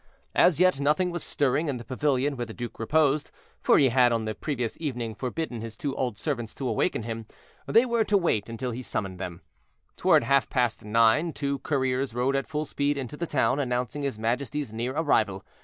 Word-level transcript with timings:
As 0.33 0.59
yet 0.59 0.79
nothing 0.79 1.11
was 1.11 1.23
stirring 1.23 1.67
in 1.67 1.77
the 1.77 1.83
pavilion 1.85 2.35
where 2.35 2.47
the 2.47 2.55
duke 2.55 2.79
reposed, 2.79 3.29
for 3.61 3.77
he 3.77 3.89
had 3.89 4.11
on 4.11 4.25
the 4.25 4.33
previous 4.33 4.75
evening 4.81 5.13
forbidden 5.13 5.61
his 5.61 5.77
two 5.77 5.95
old 5.95 6.17
servants 6.17 6.55
to 6.55 6.67
awaken 6.67 7.03
him. 7.03 7.27
They 7.67 7.85
were 7.85 8.03
to 8.05 8.17
wait 8.17 8.49
until 8.49 8.71
he 8.71 8.81
summoned 8.81 9.19
them. 9.19 9.41
Toward 9.97 10.23
half 10.23 10.49
past 10.49 10.83
nine 10.83 11.33
two 11.33 11.59
couriers 11.59 12.15
rode 12.15 12.35
at 12.35 12.47
full 12.47 12.65
speed 12.65 12.97
into 12.97 13.15
the 13.15 13.27
town, 13.27 13.59
announcing 13.59 14.01
his 14.01 14.17
majesty's 14.17 14.73
near 14.73 14.93
arrival. 14.93 15.45